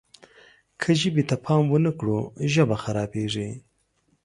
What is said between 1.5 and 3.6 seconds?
ونه کړو ژبه خرابېږي.